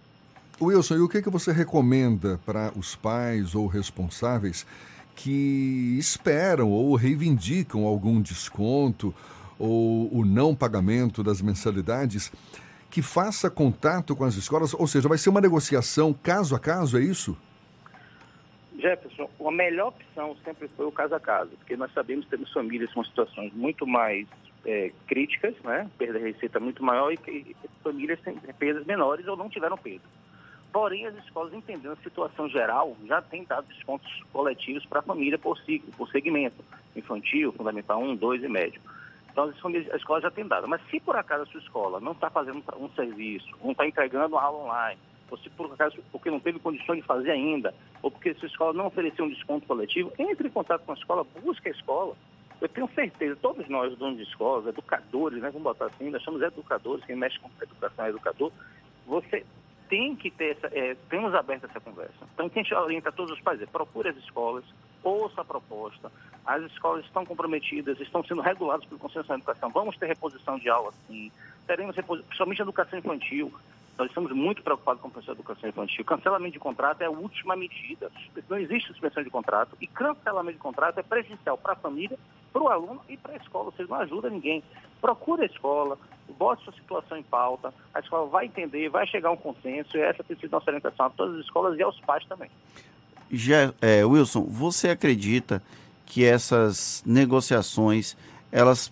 Wilson, 0.62 0.96
e 0.96 1.02
o 1.02 1.10
que, 1.10 1.22
que 1.22 1.30
você 1.30 1.52
recomenda 1.52 2.40
para 2.46 2.72
os 2.78 2.96
pais 2.96 3.54
ou 3.54 3.68
responsáveis 3.68 4.66
que 5.14 5.98
esperam 6.00 6.72
ou 6.72 6.96
reivindicam 6.96 7.86
algum 7.86 8.22
desconto 8.22 9.14
ou 9.60 10.10
o 10.14 10.26
não 10.26 10.56
pagamento 10.56 11.22
das 11.22 11.42
mensalidades? 11.42 12.32
Que 12.96 13.02
faça 13.02 13.50
contato 13.50 14.16
com 14.16 14.24
as 14.24 14.36
escolas, 14.36 14.74
ou 14.74 14.88
seja, 14.88 15.10
vai 15.10 15.18
ser 15.18 15.30
uma 15.30 15.42
negociação 15.42 16.14
caso 16.14 16.56
a 16.56 16.60
caso, 16.62 16.98
é 16.98 17.02
isso? 17.02 17.38
Jefferson, 18.80 19.30
a 19.46 19.52
melhor 19.52 19.90
opção 19.90 20.34
sempre 20.46 20.70
foi 20.70 20.86
o 20.86 20.92
caso 20.94 21.14
a 21.14 21.20
caso, 21.20 21.50
porque 21.58 21.76
nós 21.76 21.92
sabemos 21.92 22.24
que 22.24 22.32
temos 22.32 22.54
famílias 22.54 22.94
com 22.94 23.04
situações 23.04 23.52
muito 23.54 23.86
mais 23.86 24.26
é, 24.66 24.94
críticas, 25.08 25.54
né? 25.62 25.90
perda 25.98 26.20
de 26.20 26.32
receita 26.32 26.58
muito 26.58 26.82
maior 26.82 27.12
e, 27.12 27.20
e 27.28 27.56
famílias 27.84 28.18
têm 28.22 28.38
perdas 28.58 28.86
menores 28.86 29.28
ou 29.28 29.36
não 29.36 29.50
tiveram 29.50 29.78
perda. 29.78 30.06
Porém, 30.72 31.06
as 31.06 31.16
escolas, 31.18 31.54
entendendo 31.54 31.92
a 31.92 32.04
situação 32.04 32.48
geral, 32.48 32.96
já 33.06 33.22
têm 33.22 33.44
dado 33.44 33.68
descontos 33.68 34.24
coletivos 34.32 34.86
para 34.86 35.00
a 35.00 35.04
família 35.04 35.38
por 35.38 35.60
por 35.98 36.10
segmento, 36.10 36.64
infantil, 36.96 37.52
fundamental 37.52 38.02
1, 38.02 38.16
2 38.16 38.44
e 38.46 38.48
médio. 38.48 38.82
Então, 39.36 39.52
a 39.92 39.98
escola 39.98 40.22
já 40.22 40.32
tem 40.32 40.48
dado. 40.48 40.66
Mas 40.66 40.82
se 40.90 40.98
por 41.02 41.18
acaso 41.18 41.44
a 41.44 41.46
sua 41.48 41.60
escola 41.60 42.00
não 42.00 42.14
está 42.14 42.30
fazendo 42.30 42.64
um 42.80 42.90
serviço, 42.92 43.46
não 43.62 43.72
está 43.72 43.86
entregando 43.86 44.38
aula 44.38 44.64
online, 44.64 45.00
ou 45.30 45.38
se 45.38 45.50
por 45.50 45.66
acaso 45.74 46.02
porque 46.10 46.32
não 46.32 46.40
teve 46.40 46.58
condições 46.58 47.02
de 47.02 47.06
fazer 47.06 47.32
ainda, 47.32 47.76
ou 48.02 48.10
porque 48.10 48.30
a 48.30 48.36
sua 48.36 48.48
escola 48.48 48.72
não 48.72 48.88
ofereceu 48.88 49.26
um 49.26 49.30
desconto 49.30 49.68
coletivo, 49.68 50.14
entre 50.18 50.48
em 50.48 50.52
contato 50.52 50.86
com 50.86 50.94
a 50.94 50.96
escola, 50.96 51.26
busque 51.44 51.68
a 51.68 51.72
escola. 51.72 52.16
Eu 52.62 52.70
tenho 52.70 52.90
certeza, 52.96 53.38
todos 53.42 53.68
nós, 53.68 53.94
donos 53.98 54.16
de 54.16 54.24
escolas, 54.24 54.68
educadores, 54.68 55.42
né, 55.42 55.50
vamos 55.50 55.64
botar 55.64 55.88
assim, 55.88 56.10
nós 56.10 56.24
somos 56.24 56.42
educadores, 56.42 57.04
quem 57.04 57.18
mexe 57.18 57.38
com 57.38 57.50
educação 57.62 58.06
é 58.06 58.10
educador, 58.10 58.54
você 59.06 59.46
tem 59.90 60.16
que 60.16 60.32
ter 60.32 60.52
essa, 60.52 60.68
é, 60.68 60.96
temos 61.10 61.36
aberto 61.36 61.66
essa 61.66 61.82
conversa. 61.82 62.14
Então, 62.34 62.50
quem 62.50 62.64
orienta 62.74 63.12
todos 63.12 63.34
os 63.34 63.42
pais 63.42 63.62
é 63.62 63.66
procure 63.66 64.08
as 64.08 64.16
escolas, 64.16 64.64
ouça 65.10 65.42
a 65.42 65.46
proposta. 65.46 66.12
As 66.46 66.64
escolas 66.64 67.06
estão 67.06 67.26
comprometidas, 67.26 68.00
estão 68.00 68.24
sendo 68.24 68.42
reguladas 68.42 68.86
pelo 68.86 69.00
Conselho 69.00 69.26
de 69.26 69.34
Educação. 69.34 69.70
Vamos 69.70 69.98
ter 69.98 70.08
reposição 70.08 70.58
de 70.58 70.70
aula, 70.70 70.92
sim. 71.08 71.32
Teremos 71.66 71.96
reposição, 71.96 72.28
principalmente 72.28 72.62
educação 72.62 73.00
infantil. 73.00 73.54
Nós 73.98 74.10
estamos 74.10 74.32
muito 74.34 74.62
preocupados 74.62 75.02
com 75.02 75.08
a 75.08 75.32
educação 75.32 75.70
infantil. 75.70 76.04
Cancelamento 76.04 76.54
de 76.54 76.60
contrato 76.60 77.02
é 77.02 77.06
a 77.06 77.10
última 77.10 77.56
medida. 77.56 78.12
Não 78.50 78.58
existe 78.58 78.90
suspensão 78.90 79.24
de 79.24 79.30
contrato. 79.30 79.78
E 79.80 79.88
cancelamento 79.88 80.58
de 80.58 80.62
contrato 80.62 81.00
é 81.00 81.04
prejudicial 81.04 81.58
para 81.58 81.74
a 81.74 81.78
família, 81.78 82.20
para 82.52 82.62
o 82.62 82.68
aluno 82.68 83.02
e 83.08 83.16
para 83.16 83.34
a 83.34 83.38
escola. 83.38 83.72
Você 83.72 83.86
não 83.86 83.96
ajuda 83.96 84.30
ninguém. 84.30 84.62
Procure 85.00 85.44
a 85.44 85.46
escola, 85.46 85.98
bote 86.38 86.64
sua 86.66 86.74
situação 86.74 87.18
em 87.18 87.24
pauta. 87.24 87.74
A 87.94 88.02
escola 88.02 88.28
vai 88.28 88.48
entender, 88.48 88.90
vai 88.90 89.08
chegar 89.08 89.30
a 89.30 89.32
um 89.32 89.38
consenso. 89.38 89.96
E 89.96 90.02
essa 90.02 90.24
tem 90.26 90.36
sido 90.36 90.52
nossa 90.52 90.70
orientação 90.70 91.06
a 91.06 91.10
todas 91.10 91.36
as 91.36 91.46
escolas 91.46 91.80
e 91.80 91.82
aos 91.82 91.98
pais 92.02 92.26
também. 92.26 92.52
Já, 93.32 93.74
é, 93.82 94.06
Wilson, 94.06 94.44
você 94.44 94.90
acredita 94.90 95.62
que 96.06 96.24
essas 96.24 97.04
negociações 97.06 98.16
elas 98.52 98.92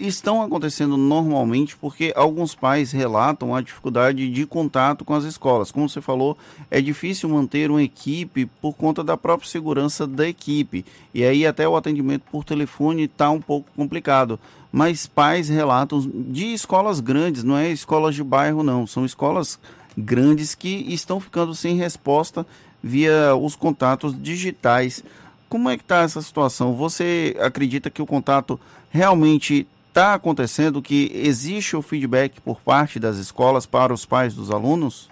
estão 0.00 0.42
acontecendo 0.42 0.96
normalmente 0.96 1.76
porque 1.76 2.12
alguns 2.16 2.54
pais 2.54 2.92
relatam 2.92 3.54
a 3.54 3.60
dificuldade 3.60 4.28
de 4.28 4.46
contato 4.46 5.04
com 5.04 5.14
as 5.14 5.24
escolas. 5.24 5.70
Como 5.70 5.88
você 5.88 6.00
falou, 6.00 6.36
é 6.70 6.80
difícil 6.80 7.28
manter 7.28 7.70
uma 7.70 7.82
equipe 7.82 8.46
por 8.60 8.74
conta 8.74 9.04
da 9.04 9.16
própria 9.16 9.48
segurança 9.48 10.06
da 10.06 10.26
equipe. 10.26 10.84
E 11.12 11.24
aí 11.24 11.46
até 11.46 11.68
o 11.68 11.76
atendimento 11.76 12.22
por 12.30 12.44
telefone 12.44 13.04
está 13.04 13.30
um 13.30 13.40
pouco 13.40 13.68
complicado. 13.76 14.38
Mas 14.72 15.06
pais 15.06 15.48
relatam 15.48 16.00
de 16.00 16.52
escolas 16.52 16.98
grandes, 16.98 17.44
não 17.44 17.56
é 17.56 17.70
escolas 17.70 18.14
de 18.14 18.24
bairro 18.24 18.62
não, 18.64 18.86
são 18.86 19.04
escolas 19.04 19.58
grandes 19.96 20.54
que 20.54 20.68
estão 20.92 21.20
ficando 21.20 21.54
sem 21.54 21.76
resposta 21.76 22.44
via 22.84 23.34
os 23.34 23.56
contatos 23.56 24.20
digitais. 24.22 25.02
Como 25.48 25.70
é 25.70 25.76
que 25.76 25.82
está 25.82 26.02
essa 26.02 26.20
situação? 26.20 26.74
Você 26.74 27.34
acredita 27.40 27.88
que 27.88 28.02
o 28.02 28.06
contato 28.06 28.60
realmente 28.90 29.66
está 29.88 30.12
acontecendo, 30.12 30.82
que 30.82 31.10
existe 31.14 31.74
o 31.76 31.80
feedback 31.80 32.42
por 32.42 32.60
parte 32.60 33.00
das 33.00 33.16
escolas 33.16 33.64
para 33.64 33.94
os 33.94 34.04
pais 34.04 34.34
dos 34.34 34.50
alunos? 34.50 35.08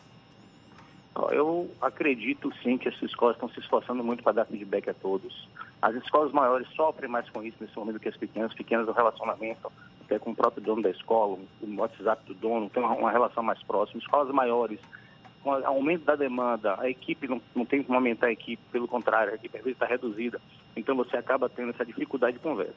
Eu 1.30 1.70
acredito 1.80 2.52
sim 2.62 2.76
que 2.76 2.88
as 2.88 3.02
escolas 3.02 3.36
estão 3.36 3.48
se 3.48 3.60
esforçando 3.60 4.04
muito 4.04 4.22
para 4.22 4.32
dar 4.32 4.44
feedback 4.44 4.90
a 4.90 4.94
todos. 4.94 5.48
As 5.80 5.94
escolas 5.94 6.30
maiores 6.30 6.68
sofrem 6.76 7.08
mais 7.08 7.28
com 7.30 7.42
isso 7.42 7.56
nesse 7.58 7.76
momento 7.76 7.98
que 7.98 8.08
as 8.08 8.16
pequenas. 8.16 8.52
Pequenas, 8.52 8.86
o 8.86 8.92
relacionamento 8.92 9.72
até 10.04 10.18
com 10.18 10.32
o 10.32 10.36
próprio 10.36 10.62
dono 10.62 10.82
da 10.82 10.90
escola, 10.90 11.38
o 11.62 11.76
WhatsApp 11.76 12.22
do 12.26 12.34
dono, 12.34 12.68
tem 12.68 12.82
uma 12.82 13.10
relação 13.10 13.42
mais 13.42 13.62
próxima. 13.62 13.98
Escolas 14.00 14.32
maiores, 14.34 14.78
com 15.42 15.50
o 15.50 15.66
aumento 15.66 16.04
da 16.04 16.16
demanda, 16.16 16.76
a 16.78 16.88
equipe 16.88 17.26
não, 17.26 17.40
não 17.54 17.64
tem 17.64 17.82
como 17.82 17.96
aumentar 17.96 18.28
a 18.28 18.32
equipe, 18.32 18.62
pelo 18.70 18.86
contrário, 18.88 19.32
a 19.32 19.36
equipe 19.36 19.58
está 19.70 19.86
reduzida. 19.86 20.40
Então 20.76 20.96
você 20.96 21.16
acaba 21.16 21.48
tendo 21.48 21.70
essa 21.70 21.84
dificuldade 21.84 22.36
de 22.36 22.42
conversa. 22.42 22.74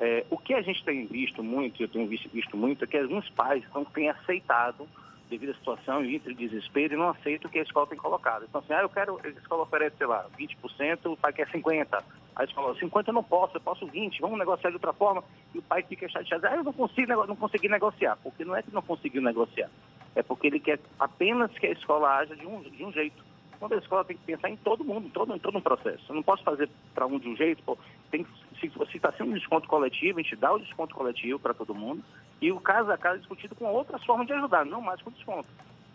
É, 0.00 0.24
o 0.30 0.38
que 0.38 0.54
a 0.54 0.62
gente 0.62 0.82
tem 0.82 1.06
visto 1.06 1.42
muito, 1.42 1.82
eu 1.82 1.88
tenho 1.88 2.06
visto, 2.06 2.28
visto 2.30 2.56
muito, 2.56 2.84
é 2.84 2.86
que 2.86 2.96
alguns 2.96 3.28
pais 3.30 3.62
não 3.74 3.84
têm 3.84 4.08
aceitado 4.08 4.88
devido 5.28 5.50
à 5.50 5.54
situação 5.54 6.04
entre 6.04 6.34
desespero 6.34 6.94
e 6.94 6.96
não 6.96 7.10
aceita 7.10 7.46
o 7.46 7.50
que 7.50 7.58
a 7.58 7.62
escola 7.62 7.86
tem 7.86 7.96
colocado. 7.96 8.44
Então, 8.48 8.60
assim, 8.60 8.72
ah, 8.72 8.82
eu 8.82 8.88
quero, 8.88 9.20
a 9.22 9.28
escola 9.28 9.62
oferece, 9.62 9.96
sei 9.96 10.06
lá, 10.06 10.26
20%, 10.38 11.12
o 11.12 11.16
pai 11.16 11.32
quer 11.32 11.48
50%. 11.48 12.02
A 12.34 12.44
escola, 12.44 12.74
50% 12.74 13.08
eu 13.08 13.14
não 13.14 13.22
posso, 13.22 13.56
eu 13.56 13.60
posso 13.60 13.86
20%, 13.86 14.20
vamos 14.20 14.38
negociar 14.38 14.70
de 14.70 14.76
outra 14.76 14.92
forma. 14.92 15.22
E 15.54 15.58
o 15.58 15.62
pai 15.62 15.82
fica 15.82 16.08
chateado, 16.08 16.46
ah, 16.46 16.56
eu 16.56 16.64
não 16.64 16.72
consigo 16.72 17.26
não 17.26 17.36
consegui 17.36 17.68
negociar. 17.68 18.18
Porque 18.22 18.44
não 18.44 18.56
é 18.56 18.62
que 18.62 18.74
não 18.74 18.82
conseguiu 18.82 19.22
negociar, 19.22 19.70
é 20.14 20.22
porque 20.22 20.46
ele 20.46 20.60
quer 20.60 20.80
apenas 20.98 21.50
que 21.52 21.66
a 21.66 21.72
escola 21.72 22.16
haja 22.16 22.34
de 22.36 22.46
um, 22.46 22.60
de 22.62 22.84
um 22.84 22.92
jeito. 22.92 23.22
Quando 23.58 23.74
a 23.74 23.78
escola 23.78 24.04
tem 24.04 24.16
que 24.16 24.24
pensar 24.24 24.48
em 24.48 24.56
todo 24.56 24.82
mundo, 24.82 25.06
em 25.06 25.10
todo, 25.10 25.36
em 25.36 25.38
todo 25.38 25.58
um 25.58 25.60
processo. 25.60 26.02
Eu 26.08 26.14
não 26.14 26.22
posso 26.22 26.42
fazer 26.42 26.68
para 26.94 27.06
um 27.06 27.18
de 27.18 27.28
um 27.28 27.36
jeito, 27.36 27.62
pô, 27.62 27.76
tem, 28.10 28.26
se 28.58 28.96
está 28.96 29.12
sendo 29.12 29.32
um 29.32 29.34
desconto 29.34 29.68
coletivo, 29.68 30.18
a 30.18 30.22
gente 30.22 30.34
dá 30.36 30.52
o 30.52 30.58
desconto 30.58 30.94
coletivo 30.94 31.38
para 31.38 31.52
todo 31.52 31.74
mundo 31.74 32.02
e 32.40 32.50
o 32.50 32.58
caso 32.58 32.90
a 32.90 32.96
caso 32.96 33.16
é 33.16 33.18
discutido 33.18 33.54
com 33.54 33.66
outras 33.66 34.02
formas 34.04 34.26
de 34.26 34.32
ajudar, 34.32 34.64
não 34.64 34.80
mais 34.80 35.00
com 35.02 35.10
desconto. 35.10 35.48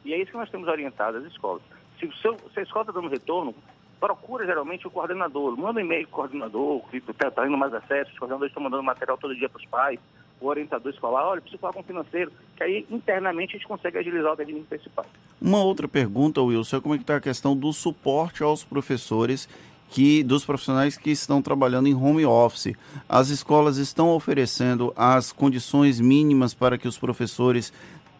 E 0.03 0.13
é 0.13 0.17
isso 0.17 0.31
que 0.31 0.37
nós 0.37 0.49
temos 0.49 0.67
orientado 0.67 1.17
as 1.17 1.25
escolas. 1.25 1.63
Se, 1.99 2.07
seu, 2.21 2.37
se 2.53 2.59
a 2.59 2.63
escola 2.63 2.83
está 2.83 2.93
dando 2.93 3.09
retorno, 3.09 3.55
procura 3.99 4.45
geralmente 4.45 4.85
o 4.85 4.91
coordenador, 4.91 5.57
manda 5.57 5.79
um 5.79 5.83
e-mail 5.83 6.07
para 6.07 6.13
o 6.13 6.15
coordenador, 6.17 6.83
está 6.93 7.31
tá 7.31 7.47
indo 7.47 7.57
mais 7.57 7.73
acesso, 7.73 8.11
os 8.11 8.19
coordenadores 8.19 8.51
estão 8.51 8.61
mandando 8.61 8.83
material 8.83 9.17
todo 9.17 9.35
dia 9.35 9.49
para 9.49 9.59
os 9.59 9.65
pais, 9.65 9.99
o 10.39 10.47
orientador 10.47 10.91
escolar, 10.91 11.25
olha, 11.27 11.41
preciso 11.41 11.59
falar 11.59 11.73
com 11.73 11.79
o 11.79 11.83
financeiro, 11.83 12.31
que 12.55 12.63
aí 12.63 12.85
internamente 12.89 13.55
a 13.55 13.57
gente 13.57 13.67
consegue 13.67 13.97
agilizar 13.97 14.31
o 14.31 14.33
atendimento 14.33 14.67
principal. 14.67 15.05
Uma 15.41 15.63
outra 15.63 15.87
pergunta, 15.87 16.41
Wilson, 16.41 16.81
como 16.81 16.95
é 16.95 16.97
que 16.97 17.03
está 17.03 17.15
a 17.15 17.21
questão 17.21 17.55
do 17.55 17.71
suporte 17.71 18.43
aos 18.43 18.63
professores 18.63 19.47
que 19.89 20.23
dos 20.23 20.43
profissionais 20.43 20.97
que 20.97 21.11
estão 21.11 21.41
trabalhando 21.41 21.87
em 21.87 21.95
home 21.95 22.25
office. 22.25 22.75
As 23.07 23.29
escolas 23.29 23.77
estão 23.77 24.09
oferecendo 24.09 24.91
as 24.95 25.31
condições 25.31 25.99
mínimas 25.99 26.53
para 26.53 26.77
que 26.77 26.87
os 26.87 26.97
professores 26.97 27.71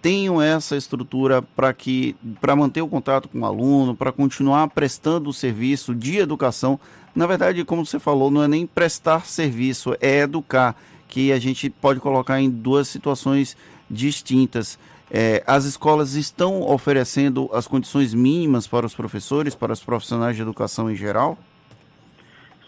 tenham 0.02 0.40
essa 0.40 0.78
estrutura 0.78 1.42
para 1.42 1.74
que 1.74 2.16
para 2.40 2.56
manter 2.56 2.82
o 2.82 2.88
contato 2.88 3.28
com 3.28 3.40
o 3.40 3.46
aluno, 3.46 3.96
para 3.96 4.12
continuar 4.12 4.68
prestando 4.70 5.30
o 5.30 5.34
serviço 5.34 5.96
de 5.96 6.18
educação. 6.18 6.80
Na 7.16 7.26
verdade, 7.26 7.66
como 7.66 7.86
você 7.86 7.98
falou, 7.98 8.30
não 8.30 8.44
é 8.44 8.48
nem 8.48 8.68
prestar 8.68 9.26
serviço, 9.26 9.96
é 10.00 10.20
educar, 10.20 10.76
que 11.08 11.32
a 11.32 11.40
gente 11.40 11.70
pode 11.70 12.00
colocar 12.00 12.40
em 12.40 12.50
duas 12.50 12.88
situações 12.88 13.58
distintas. 13.90 14.80
É, 15.12 15.44
as 15.46 15.66
escolas 15.66 16.14
estão 16.16 16.62
oferecendo 16.62 17.50
as 17.54 17.68
condições 17.68 18.14
mínimas 18.14 18.68
para 18.68 18.86
os 18.86 18.96
professores, 18.96 19.54
para 19.54 19.72
os 19.72 19.84
profissionais 19.84 20.36
de 20.36 20.42
educação 20.42 20.90
em 20.90 20.96
geral? 20.96 21.38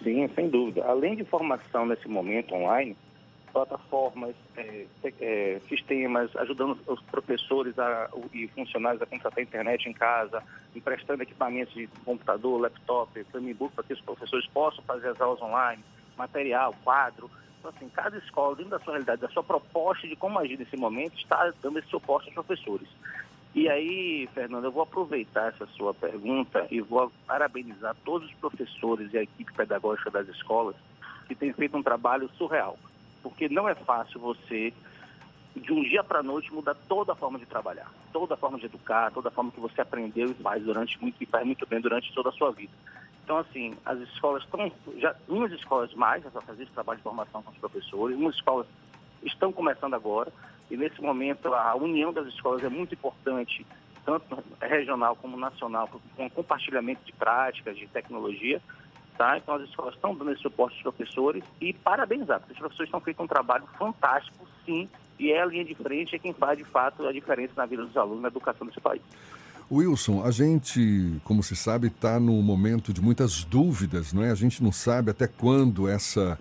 Sim, 0.04 0.30
sem 0.36 0.48
dúvida. 0.48 0.86
Além 0.86 1.16
de 1.16 1.24
formação 1.26 1.86
nesse 1.86 2.08
momento 2.08 2.54
online, 2.54 2.96
plataformas, 3.52 4.36
é, 4.56 4.86
é, 5.20 5.60
sistemas, 5.68 6.34
ajudando 6.36 6.78
os 6.86 7.02
professores 7.02 7.78
a, 7.80 8.10
e 8.32 8.48
funcionários 8.50 9.02
a 9.02 9.06
contratar 9.08 9.44
internet 9.44 9.90
em 9.90 9.94
casa, 9.94 10.44
emprestando 10.76 11.24
equipamentos 11.24 11.74
de 11.74 11.88
computador, 12.06 12.62
laptop, 12.62 13.20
Chromebook, 13.32 13.74
para 13.74 13.84
que 13.84 13.94
os 13.94 14.02
professores 14.02 14.46
possam 14.48 14.84
fazer 14.84 15.10
as 15.10 15.20
aulas 15.20 15.42
online, 15.42 15.84
material, 16.18 16.74
quadro. 16.84 17.30
Então, 17.60 17.72
assim, 17.76 17.90
cada 17.90 18.18
escola, 18.18 18.56
dentro 18.56 18.72
da 18.72 18.80
sua 18.80 18.94
realidade, 18.94 19.22
da 19.22 19.30
sua 19.30 19.44
proposta 19.44 20.08
de 20.08 20.16
como 20.16 20.40
agir 20.40 20.58
nesse 20.58 20.78
momento, 20.78 21.18
está 21.18 21.52
dando 21.62 21.80
esse 21.80 21.90
suporte 21.90 22.28
aos 22.28 22.34
professores. 22.34 22.88
E 23.56 23.68
aí, 23.70 24.30
Fernando, 24.34 24.66
eu 24.66 24.72
vou 24.72 24.84
aproveitar 24.84 25.48
essa 25.48 25.66
sua 25.68 25.94
pergunta 25.94 26.68
e 26.70 26.80
vou 26.80 27.12
parabenizar 27.26 27.96
todos 28.06 28.30
os 28.30 28.36
professores 28.36 29.12
e 29.14 29.18
a 29.18 29.24
equipe 29.24 29.52
pedagógica 29.54 30.12
das 30.12 30.28
escolas 30.28 30.76
que 31.28 31.34
têm 31.34 31.52
feito 31.54 31.76
um 31.76 31.82
trabalho 31.82 32.30
surreal. 32.38 32.78
Porque 33.24 33.50
não 33.50 33.68
é 33.68 33.74
fácil 33.74 34.20
você, 34.20 34.72
de 35.56 35.74
um 35.74 35.82
dia 35.82 36.04
para 36.04 36.20
a 36.20 36.24
noite, 36.24 36.54
mudar 36.54 36.76
toda 36.88 37.14
a 37.14 37.16
forma 37.16 37.40
de 37.40 37.46
trabalhar, 37.48 37.92
toda 38.14 38.36
a 38.36 38.38
forma 38.38 38.60
de 38.60 38.68
educar, 38.68 39.12
toda 39.12 39.30
a 39.30 39.32
forma 39.32 39.52
que 39.52 39.60
você 39.60 39.82
aprendeu 39.82 40.30
e 40.30 40.36
faz 40.36 40.64
durante 40.64 41.02
muito 41.02 41.16
e 41.20 41.26
faz 41.26 41.46
muito 41.46 41.66
bem 41.66 41.82
durante 41.82 42.14
toda 42.14 42.30
a 42.30 42.34
sua 42.34 42.52
vida. 42.52 42.72
Então, 43.28 43.40
assim, 43.40 43.76
as 43.86 44.00
escolas 44.00 44.42
estão, 44.42 44.72
já, 45.00 45.14
umas 45.28 45.52
escolas 45.52 45.94
mais 45.94 46.24
já 46.24 46.32
fazer 46.40 46.64
esse 46.64 46.72
trabalho 46.72 46.96
de 46.96 47.04
formação 47.04 47.44
com 47.44 47.52
os 47.52 47.58
professores, 47.58 48.16
umas 48.16 48.36
escolas 48.36 48.66
estão 49.22 49.52
começando 49.52 49.96
agora, 49.96 50.32
e 50.72 50.78
nesse 50.78 51.02
momento 51.02 51.54
a 51.54 51.76
união 51.76 52.14
das 52.14 52.26
escolas 52.28 52.64
é 52.64 52.70
muito 52.70 52.94
importante, 52.94 53.68
tanto 54.06 54.42
regional 54.62 55.14
como 55.18 55.36
nacional, 55.36 55.90
com 56.16 56.30
compartilhamento 56.30 57.04
de 57.04 57.12
práticas, 57.12 57.76
de 57.76 57.86
tecnologia. 57.88 58.62
Tá? 59.18 59.38
Então 59.38 59.56
as 59.56 59.64
escolas 59.64 59.96
estão 59.96 60.16
dando 60.16 60.32
esse 60.32 60.44
suporte 60.44 60.76
aos 60.76 60.84
professores 60.84 61.44
e 61.60 61.74
parabenizar, 61.74 62.40
porque 62.40 62.54
os 62.54 62.60
professores 62.60 62.88
estão 62.88 63.02
feito 63.02 63.22
um 63.22 63.28
trabalho 63.28 63.68
fantástico, 63.78 64.48
sim, 64.66 64.90
e 65.20 65.34
é 65.34 65.42
a 65.42 65.46
linha 65.46 65.66
de 65.66 65.76
frente, 65.76 66.16
é 66.16 66.20
quem 66.20 66.32
faz 66.32 66.58
de 66.58 66.64
fato 66.64 67.06
a 67.06 67.12
diferença 67.12 67.52
na 67.58 67.66
vida 67.66 67.84
dos 67.84 67.98
alunos 67.98 68.22
na 68.22 68.30
educação 68.30 68.66
desse 68.66 68.80
país. 68.80 69.02
Wilson, 69.70 70.24
a 70.24 70.32
gente, 70.32 71.20
como 71.26 71.44
se 71.44 71.56
sabe, 71.56 71.88
está 71.88 72.20
no 72.20 72.42
momento 72.42 72.94
de 72.94 73.02
muitas 73.02 73.44
dúvidas, 73.44 74.14
não 74.14 74.24
é? 74.24 74.32
A 74.32 74.36
gente 74.36 74.64
não 74.64 74.72
sabe 74.72 75.12
até 75.12 75.28
quando 75.28 75.88
essa 75.90 76.40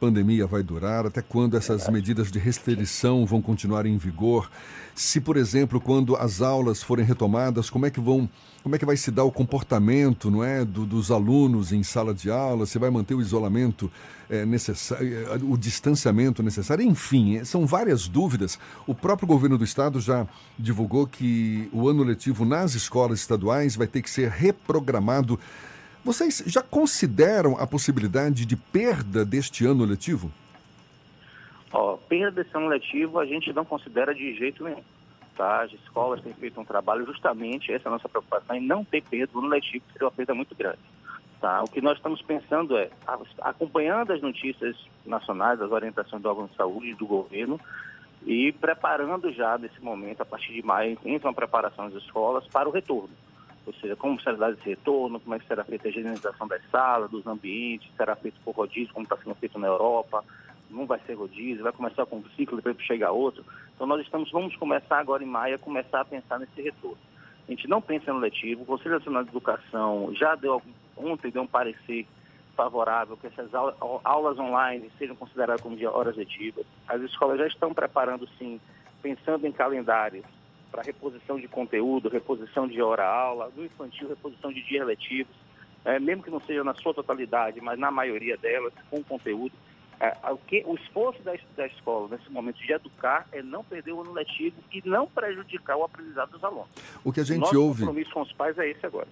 pandemia 0.00 0.46
vai 0.46 0.62
durar, 0.62 1.06
até 1.06 1.22
quando 1.22 1.56
essas 1.56 1.88
medidas 1.88 2.30
de 2.30 2.38
restrição 2.38 3.24
vão 3.24 3.40
continuar 3.40 3.86
em 3.86 3.96
vigor. 3.96 4.50
Se, 4.94 5.20
por 5.20 5.36
exemplo, 5.36 5.80
quando 5.80 6.14
as 6.16 6.40
aulas 6.40 6.82
forem 6.82 7.04
retomadas, 7.04 7.68
como 7.68 7.86
é 7.86 7.90
que 7.90 8.00
vão, 8.00 8.28
como 8.62 8.76
é 8.76 8.78
que 8.78 8.84
vai 8.84 8.96
se 8.96 9.10
dar 9.10 9.24
o 9.24 9.32
comportamento, 9.32 10.30
não 10.30 10.44
é, 10.44 10.64
do, 10.64 10.86
dos 10.86 11.10
alunos 11.10 11.72
em 11.72 11.82
sala 11.82 12.14
de 12.14 12.30
aula? 12.30 12.66
Se 12.66 12.78
vai 12.78 12.90
manter 12.90 13.14
o 13.14 13.20
isolamento 13.20 13.90
é, 14.30 14.44
necessário, 14.44 15.26
eh, 15.28 15.38
o 15.42 15.56
distanciamento 15.56 16.42
necessário? 16.42 16.84
Enfim, 16.84 17.36
eh, 17.38 17.44
são 17.44 17.66
várias 17.66 18.06
dúvidas. 18.06 18.58
O 18.86 18.94
próprio 18.94 19.26
governo 19.26 19.58
do 19.58 19.64
estado 19.64 20.00
já 20.00 20.26
divulgou 20.58 21.06
que 21.06 21.68
o 21.72 21.88
ano 21.88 22.02
letivo 22.02 22.44
nas 22.44 22.74
escolas 22.74 23.20
estaduais 23.20 23.76
vai 23.76 23.86
ter 23.86 24.02
que 24.02 24.10
ser 24.10 24.30
reprogramado 24.30 25.38
vocês 26.04 26.44
já 26.46 26.62
consideram 26.62 27.56
a 27.58 27.66
possibilidade 27.66 28.44
de 28.44 28.56
perda 28.56 29.24
deste 29.24 29.64
ano 29.64 29.84
letivo? 29.84 30.30
Ó, 31.72 31.96
perda 31.96 32.42
desse 32.42 32.54
ano 32.54 32.68
letivo 32.68 33.18
a 33.18 33.24
gente 33.24 33.52
não 33.54 33.64
considera 33.64 34.14
de 34.14 34.34
jeito 34.34 34.62
nenhum. 34.62 34.82
Tá? 35.34 35.62
As 35.62 35.72
escolas 35.72 36.20
têm 36.20 36.34
feito 36.34 36.60
um 36.60 36.64
trabalho 36.64 37.06
justamente, 37.06 37.72
essa 37.72 37.88
é 37.88 37.90
a 37.90 37.92
nossa 37.92 38.08
preocupação, 38.08 38.54
em 38.54 38.60
não 38.60 38.84
ter 38.84 39.02
perda 39.02 39.32
do 39.32 39.38
ano 39.38 39.48
letivo, 39.48 39.84
que 39.86 39.92
seria 39.94 40.06
uma 40.06 40.12
perda 40.12 40.34
muito 40.34 40.54
grande. 40.54 40.78
Tá? 41.40 41.62
O 41.62 41.68
que 41.68 41.80
nós 41.80 41.96
estamos 41.96 42.20
pensando 42.22 42.76
é, 42.76 42.90
acompanhando 43.40 44.12
as 44.12 44.20
notícias 44.20 44.76
nacionais, 45.06 45.60
as 45.60 45.70
orientações 45.70 46.22
do 46.22 46.28
órgão 46.28 46.46
de 46.46 46.54
saúde 46.54 46.90
e 46.90 46.94
do 46.94 47.06
governo, 47.06 47.58
e 48.26 48.52
preparando 48.52 49.32
já 49.32 49.56
nesse 49.58 49.80
momento, 49.80 50.20
a 50.20 50.24
partir 50.26 50.52
de 50.52 50.62
maio, 50.62 50.98
entra 51.04 51.28
uma 51.28 51.34
preparação 51.34 51.90
das 51.90 52.02
escolas 52.02 52.46
para 52.46 52.68
o 52.68 52.72
retorno 52.72 53.10
ou 53.66 53.72
seja, 53.74 53.96
como 53.96 54.20
será 54.20 54.36
dado 54.36 54.54
esse 54.54 54.68
retorno, 54.68 55.18
como 55.20 55.34
é 55.34 55.38
que 55.38 55.46
será 55.46 55.64
feita 55.64 55.88
a 55.88 55.90
higienização 55.90 56.46
das 56.46 56.62
salas, 56.70 57.10
dos 57.10 57.26
ambientes, 57.26 57.90
será 57.96 58.14
feito 58.16 58.36
por 58.44 58.54
rodízio, 58.54 58.92
como 58.92 59.04
está 59.04 59.16
sendo 59.16 59.34
feito 59.36 59.58
na 59.58 59.68
Europa, 59.68 60.24
não 60.70 60.86
vai 60.86 61.00
ser 61.06 61.14
rodízio, 61.14 61.62
vai 61.62 61.72
começar 61.72 62.04
com 62.06 62.16
um 62.16 62.24
ciclo, 62.36 62.56
depois 62.56 62.76
chega 62.84 63.10
outro. 63.10 63.44
Então 63.74 63.86
nós 63.86 64.00
estamos, 64.00 64.30
vamos 64.30 64.54
começar 64.56 64.98
agora 64.98 65.22
em 65.22 65.26
maio 65.26 65.54
a 65.54 65.58
começar 65.58 66.00
a 66.00 66.04
pensar 66.04 66.38
nesse 66.38 66.60
retorno. 66.60 66.98
A 67.46 67.50
gente 67.50 67.68
não 67.68 67.80
pensa 67.80 68.12
no 68.12 68.18
letivo, 68.18 68.62
o 68.62 68.66
Conselho 68.66 68.96
Nacional 68.96 69.22
de 69.22 69.30
Educação 69.30 70.14
já 70.14 70.34
deu 70.34 70.62
ontem 70.96 71.30
deu 71.30 71.42
um 71.42 71.46
parecer 71.46 72.06
favorável 72.56 73.16
que 73.16 73.26
essas 73.26 73.50
aulas 73.52 74.38
online 74.38 74.90
sejam 74.98 75.16
consideradas 75.16 75.60
como 75.60 75.76
horas 75.88 76.16
letivas. 76.16 76.64
As 76.86 77.00
escolas 77.02 77.38
já 77.38 77.46
estão 77.46 77.74
preparando 77.74 78.28
sim, 78.38 78.60
pensando 79.02 79.46
em 79.46 79.52
calendários 79.52 80.24
para 80.74 80.82
reposição 80.82 81.38
de 81.38 81.46
conteúdo, 81.46 82.08
reposição 82.08 82.66
de 82.66 82.82
hora-aula, 82.82 83.48
no 83.56 83.64
infantil, 83.64 84.08
reposição 84.08 84.52
de 84.52 84.60
dias 84.64 84.84
letivos, 84.84 85.32
é, 85.84 86.00
mesmo 86.00 86.24
que 86.24 86.30
não 86.30 86.40
seja 86.40 86.64
na 86.64 86.74
sua 86.74 86.92
totalidade, 86.92 87.60
mas 87.60 87.78
na 87.78 87.92
maioria 87.92 88.36
delas, 88.36 88.72
com 88.90 89.00
conteúdo. 89.04 89.52
É, 90.00 90.12
o, 90.32 90.36
que, 90.36 90.64
o 90.66 90.74
esforço 90.74 91.22
da, 91.22 91.32
da 91.56 91.66
escola 91.68 92.08
nesse 92.10 92.28
momento 92.28 92.56
de 92.56 92.72
educar 92.72 93.28
é 93.30 93.40
não 93.40 93.62
perder 93.62 93.92
o 93.92 94.00
ano 94.00 94.12
letivo 94.12 94.56
e 94.72 94.82
não 94.84 95.06
prejudicar 95.06 95.76
o 95.76 95.84
aprendizado 95.84 96.32
dos 96.32 96.42
alunos. 96.42 96.66
O 97.04 97.12
que 97.12 97.20
a 97.20 97.24
gente 97.24 97.38
Nosso 97.38 97.62
ouve. 97.62 97.84
O 97.84 97.86
compromisso 97.86 98.12
com 98.12 98.22
os 98.22 98.32
pais 98.32 98.58
é 98.58 98.68
esse 98.68 98.84
agora. 98.84 99.06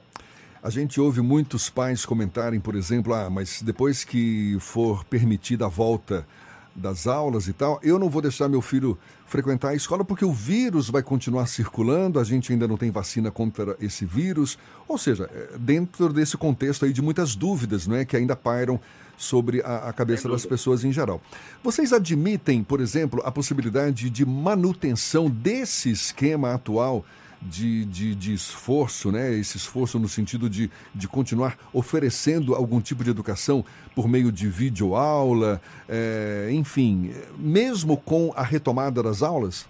A 0.60 0.68
gente 0.68 1.00
ouve 1.00 1.20
muitos 1.20 1.70
pais 1.70 2.04
comentarem, 2.04 2.58
por 2.58 2.74
exemplo, 2.74 3.14
ah, 3.14 3.30
mas 3.30 3.62
depois 3.62 4.02
que 4.02 4.56
for 4.58 5.04
permitida 5.04 5.66
a 5.66 5.68
volta 5.68 6.26
das 6.74 7.06
aulas 7.06 7.48
e 7.48 7.52
tal, 7.52 7.78
eu 7.82 7.98
não 7.98 8.08
vou 8.08 8.22
deixar 8.22 8.48
meu 8.48 8.62
filho 8.62 8.98
frequentar 9.26 9.70
a 9.70 9.74
escola 9.74 10.04
porque 10.04 10.24
o 10.24 10.32
vírus 10.32 10.88
vai 10.88 11.02
continuar 11.02 11.46
circulando, 11.46 12.18
a 12.18 12.24
gente 12.24 12.52
ainda 12.52 12.66
não 12.66 12.76
tem 12.76 12.90
vacina 12.90 13.30
contra 13.30 13.76
esse 13.80 14.04
vírus. 14.04 14.58
Ou 14.88 14.96
seja, 14.96 15.28
é, 15.32 15.58
dentro 15.58 16.12
desse 16.12 16.36
contexto 16.36 16.84
aí 16.84 16.92
de 16.92 17.02
muitas 17.02 17.34
dúvidas, 17.34 17.86
não 17.86 17.96
é, 17.96 18.04
que 18.04 18.16
ainda 18.16 18.34
pairam 18.34 18.80
sobre 19.16 19.62
a, 19.62 19.88
a 19.88 19.92
cabeça 19.92 20.28
das 20.28 20.44
pessoas 20.44 20.84
em 20.84 20.92
geral. 20.92 21.20
Vocês 21.62 21.92
admitem, 21.92 22.64
por 22.64 22.80
exemplo, 22.80 23.22
a 23.24 23.30
possibilidade 23.30 24.10
de 24.10 24.26
manutenção 24.26 25.30
desse 25.30 25.90
esquema 25.90 26.54
atual 26.54 27.04
de, 27.42 27.84
de, 27.84 28.14
de, 28.14 28.32
esforço, 28.32 29.10
né? 29.10 29.32
esse 29.32 29.56
esforço 29.56 29.98
no 29.98 30.08
sentido 30.08 30.48
de, 30.48 30.70
de 30.94 31.08
continuar 31.08 31.58
oferecendo 31.72 32.54
algum 32.54 32.80
tipo 32.80 33.02
de 33.02 33.10
educação 33.10 33.64
por 33.94 34.08
meio 34.08 34.30
de 34.30 34.48
videoaula, 34.48 35.60
é, 35.88 36.48
enfim, 36.52 37.12
mesmo 37.36 37.96
com 37.96 38.32
a 38.36 38.42
retomada 38.42 39.02
das 39.02 39.22
aulas? 39.22 39.68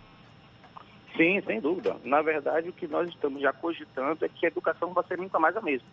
Sim, 1.17 1.43
sem 1.47 1.61
dúvida. 1.61 1.97
Na 2.05 2.23
verdade, 2.23 2.69
o 2.69 2.73
que 2.73 2.87
nós 2.87 3.09
estamos 3.09 3.43
já 3.43 3.53
cogitando 3.53 4.25
é 4.25 4.29
que 4.29 4.47
a 4.47 4.49
educação 4.49 4.93
vai 4.93 5.05
ser 5.05 5.19
nunca 5.19 5.39
mais 5.39 5.57
a 5.57 5.61
mesma. 5.61 5.87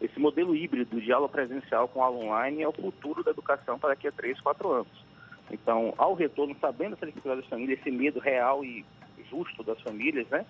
Esse 0.00 0.18
modelo 0.18 0.54
híbrido 0.56 1.00
de 1.00 1.12
aula 1.12 1.28
presencial 1.28 1.86
com 1.88 2.02
aula 2.02 2.18
online 2.18 2.62
é 2.62 2.68
o 2.68 2.72
futuro 2.72 3.22
da 3.22 3.30
educação 3.30 3.78
para 3.78 3.90
daqui 3.90 4.08
a 4.08 4.12
três, 4.12 4.40
quatro 4.40 4.70
anos. 4.70 5.10
Então, 5.50 5.92
ao 5.98 6.14
retorno, 6.14 6.56
sabendo 6.60 6.94
essa 6.94 7.06
dificuldade 7.06 7.42
das 7.42 7.50
famílias, 7.50 7.78
esse 7.80 7.90
medo 7.90 8.20
real 8.20 8.64
e 8.64 8.84
justo 9.30 9.62
das 9.62 9.80
famílias, 9.80 10.26
né, 10.28 10.44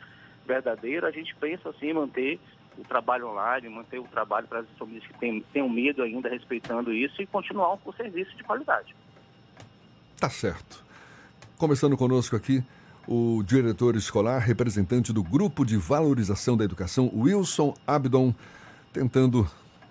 verdadeiro, 0.50 1.06
a 1.06 1.10
gente 1.10 1.34
pensa 1.36 1.68
assim 1.70 1.92
manter 1.92 2.40
o 2.76 2.84
trabalho 2.84 3.28
online, 3.28 3.68
manter 3.68 3.98
o 3.98 4.04
trabalho 4.04 4.48
para 4.48 4.60
as 4.60 4.66
famílias 4.78 5.06
que 5.06 5.18
têm, 5.18 5.44
têm 5.52 5.68
medo 5.70 6.02
ainda 6.02 6.28
respeitando 6.28 6.92
isso 6.92 7.22
e 7.22 7.26
continuar 7.26 7.76
com 7.78 7.92
serviço 7.92 8.36
de 8.36 8.42
qualidade. 8.42 8.94
Tá 10.18 10.28
certo. 10.28 10.84
Começando 11.56 11.96
conosco 11.96 12.34
aqui, 12.34 12.64
o 13.06 13.42
diretor 13.44 13.96
escolar, 13.96 14.38
representante 14.38 15.12
do 15.12 15.22
Grupo 15.22 15.64
de 15.64 15.76
Valorização 15.76 16.56
da 16.56 16.64
Educação, 16.64 17.10
Wilson 17.14 17.74
Abdon, 17.86 18.34
tentando 18.92 19.48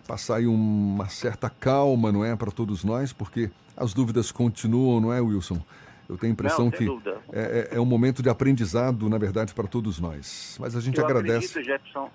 passar 0.08 0.38
aí 0.38 0.48
uma 0.48 1.08
certa 1.08 1.50
calma, 1.50 2.12
não 2.12 2.26
é, 2.26 2.36
para 2.36 2.52
todos 2.52 2.84
nós, 2.84 3.14
porque 3.14 3.50
as 3.78 3.94
dúvidas 3.94 4.32
continuam, 4.32 5.00
não 5.00 5.14
é, 5.14 5.22
Wilson? 5.22 5.62
Eu 6.10 6.18
tenho 6.18 6.32
a 6.32 6.34
impressão 6.34 6.66
não, 6.66 6.72
que 6.72 6.86
é, 7.32 7.70
é, 7.72 7.78
é, 7.78 7.80
um 7.80 7.86
momento 7.86 8.24
de 8.24 8.30
aprendizado, 8.30 9.08
na 9.08 9.20
verdade, 9.20 9.54
para 9.54 9.68
todos 9.68 10.00
nós. 10.00 10.58
Mas 10.60 10.76
a 10.76 10.82
gente 10.82 10.98
eu 10.98 11.06
agradece. 11.06 11.60
Acredito, 11.60 11.64
Jefferson, 11.64 12.10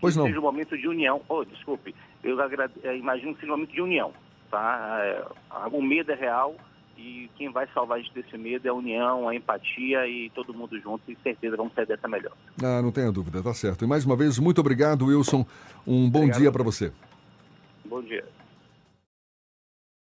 pois 0.00 0.16
não. 0.16 0.26
seja 0.26 0.40
um 0.40 0.42
momento 0.42 0.76
de 0.76 0.88
união. 0.88 1.22
Oh, 1.28 1.44
desculpe, 1.44 1.94
eu 2.24 2.40
agrade... 2.42 2.72
imagino 2.98 3.34
que 3.34 3.40
seja 3.40 3.52
um 3.52 3.56
momento 3.56 3.72
de 3.72 3.80
união. 3.80 4.12
Tá? 4.50 4.98
É, 5.02 5.24
o 5.70 5.80
medo 5.80 6.10
é 6.10 6.16
real 6.16 6.56
e 6.96 7.30
quem 7.36 7.52
vai 7.52 7.68
salvar 7.72 7.98
a 7.98 8.00
gente 8.00 8.12
desse 8.12 8.36
medo 8.36 8.66
é 8.66 8.70
a 8.70 8.74
união, 8.74 9.28
a 9.28 9.34
empatia 9.36 10.04
e 10.08 10.30
todo 10.30 10.52
mundo 10.52 10.76
junto. 10.80 11.08
E 11.08 11.16
certeza 11.22 11.56
vamos 11.56 11.72
sair 11.74 11.86
dessa 11.86 12.08
melhor. 12.08 12.32
Ah, 12.60 12.82
não 12.82 12.90
tenha 12.90 13.12
dúvida, 13.12 13.40
tá 13.40 13.54
certo. 13.54 13.84
E 13.84 13.88
mais 13.88 14.04
uma 14.04 14.16
vez, 14.16 14.36
muito 14.40 14.60
obrigado, 14.60 15.06
Wilson. 15.06 15.46
Um 15.86 16.10
bom 16.10 16.20
obrigado. 16.20 16.40
dia 16.40 16.50
para 16.50 16.64
você. 16.64 16.92
Bom 17.84 18.02
dia. 18.02 18.24